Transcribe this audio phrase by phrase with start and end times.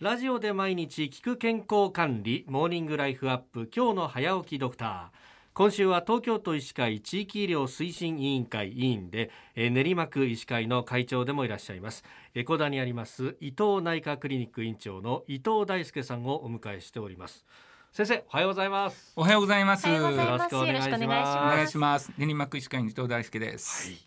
[0.00, 5.18] ラジオで毎日聞く健康管理モーニングライフアップ今日の早起きドクター。
[5.54, 12.04] 今週は東京都医師会地域医療推進委員会委員で練馬区医師会の会長でもいらっしゃいます。
[12.32, 17.44] 江古田にあります伊藤内科クリニック院長の伊藤大輔さんをお迎えしております。
[17.90, 19.12] 先生おはようございます。
[19.16, 19.88] おはようございます。
[19.88, 20.16] よろし
[20.48, 21.38] くお願いします。
[21.38, 22.12] お願いします。
[22.16, 23.98] 練馬区医師会の伊藤大輔です、はい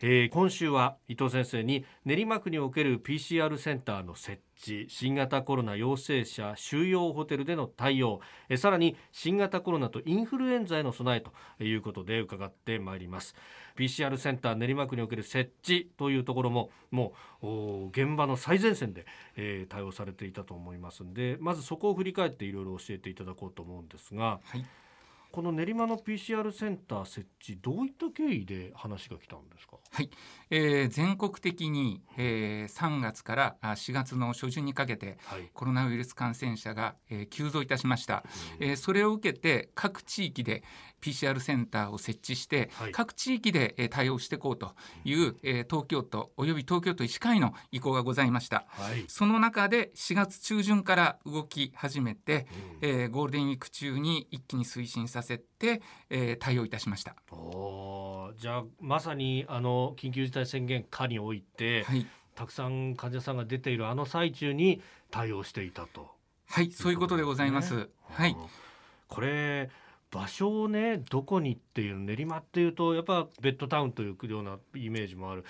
[0.00, 13.34] えー、今週は伊藤先生に練馬区における PCR センターの設置新型コロナ陽性者収容ホテルでの対応えさらに新型コロナとインフルエンザへの備えということで伺ってまいります。
[13.76, 19.04] PCR センター練馬区における設置というところももう現場の最前線で、
[19.36, 24.64] えー、対応されていたと思いますんでまずそこを振り返っていろいろ教えていただこうと思うんですが、はい。
[25.34, 29.78] この練馬の PCR センター設置どういった経緯で話が来たんですか？
[29.90, 30.08] はい、
[30.48, 38.22] えー、全国的に、えー、3月から4月の初旬にかけて、はい、コロナウイルス感染者が、えー、急増いたしました。
[38.60, 40.62] うん、えー、それを受けて各地域で
[41.02, 48.66] PCR センターを設置して、はい、各地域で、えー、対応していこうという、えー、東京都および東京都医師会の意向がございました。
[48.68, 52.46] はい、その中で4月中旬から動き始めて、
[52.82, 57.16] うん、えー、ゴールデンウィーク中に一気に推進させて、えー、対応いたしました。
[57.32, 64.80] おじゃあまさにあの緊急事態宣言下において、はい、たくさん患者さんが出ているあの最中に
[65.10, 66.14] 対応していたと。
[66.46, 67.88] はい、そういうことでございます。
[68.10, 68.36] はい。
[69.08, 69.70] これ
[70.10, 75.44] 場所をねどこにっていう練馬っていうとやっぱベッドタウンというようなイメージもある。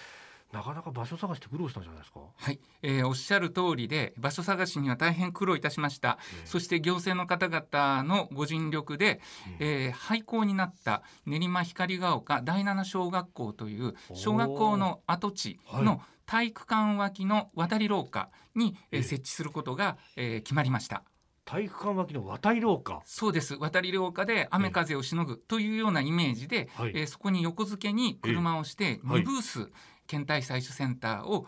[0.54, 2.20] なかなか場所探して苦労したんじゃないですか？
[2.36, 6.18] はい、えー、おっしゃる通りで場所探しには大変苦労いたしました。
[6.42, 9.20] えー、そして行政の方々のご尽力で、
[9.60, 21.02] うん、えー、廃校になった練馬光が丘第七小学校という小学校の跡地の体育館脇の渡り廊下に、えー、設置することが、えー、決まりました。
[21.44, 23.02] 体育館脇の渡り廊下？
[23.04, 23.56] そうです。
[23.56, 29.70] 渡り廊下で雨風をしのぐというようなイメージで、はい、えー、そこに横付けに車をして2ブース、
[30.06, 31.46] 検体採取センターを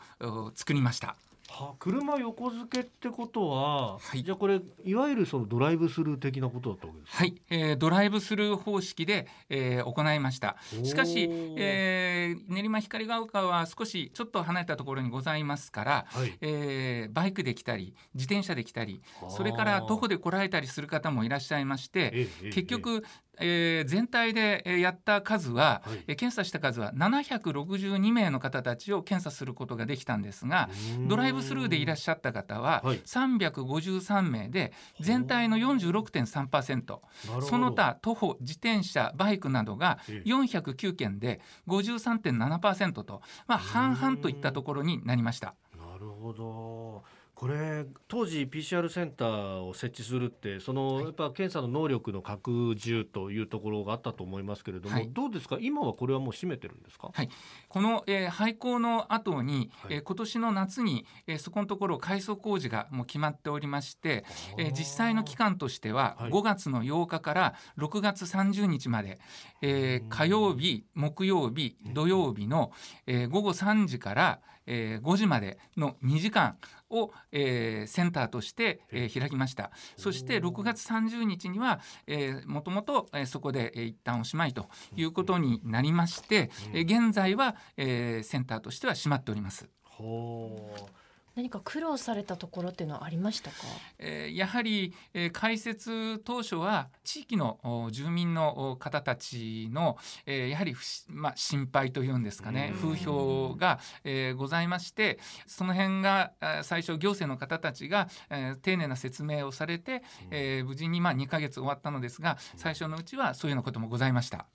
[0.55, 1.17] 作りました。
[1.49, 7.19] は車横付けってことは、はい、じゃあこれいわゆるそのドライブスルー的なことだったわけですか？
[7.19, 10.57] はい、えー、ドライブスルー方式で、えー、行いました。
[10.83, 23.05] しかし、えー、練馬光が丘は少しちょっと離れたところにございますから、はい、えー、バイクで来たり自転車で来たりそれから徒歩で来られたりする方もいらっしゃいまして、結局、
[23.39, 30.69] えー、全体でやった数は、はい、検査した数は762名の方たちを検査することができたんですが
[31.09, 36.99] ドライブスルーでいらっしゃった方は353名で全体の46.3%
[37.43, 45.55] その他徒歩自転車バイクなどが409件で53.7%と、まあ、半々といったところになりました。
[45.77, 47.05] なるほど
[47.37, 55.59] これ当時 PCR センターを設置するってその、やっぱ検査の能力の拡充というところがあったと思いますけれども、はい、どうですか？
[55.61, 57.29] 今はこれはもう閉めてるんですか、はい、
[57.69, 64.25] この、えー、廃校の後に、はい、えー、今年の夏に、えー、そこのところ改装工事がもう決まっておりまして、
[64.57, 69.19] えー、実際の期間としては、5月の8日から6月30日まで、
[69.61, 72.73] えー、火曜日木曜日土曜日の、
[73.07, 76.57] えー、午後3時からえー、5時までの2時間
[76.91, 79.71] を、えー、センターとして、えー、開きました。
[79.97, 89.69] そして6月30日には、えー、もともと、えー、そこで、えー、一旦おしまいということになりまして、えー、現在は、えー、センターとしては閉まっております。
[89.83, 91.06] ほう
[91.37, 93.57] 何か苦労されたところっていうのはありましたか、
[93.99, 100.75] えー、やはり、えー、開設当初は地域の住民の方たちの、えー、やはり、
[101.09, 102.73] まあ、心配というんですかね。
[102.81, 106.33] 風評が、えー、ございましてその辺が
[106.63, 114.47] 最初行政の方たちが、えー、丁寧な説明をされて、えー、無事にまあ2ヶ月終わったのですが最初のうちはそういうようなこともございました。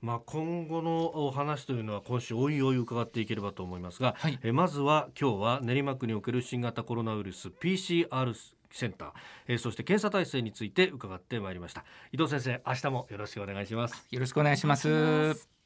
[0.00, 8.34] まあ、今後のお話というのは今週おいおい伺っていければと思いますが、はい、えまずは今日は練馬区における新型コロナウイルス PCR
[8.70, 9.12] センター、
[9.48, 11.84] えー、そして検査体制について伺ってまいりました。
[12.12, 14.06] 伊藤先生明日もよろしくお願いします。
[14.10, 15.57] よろしくお願いします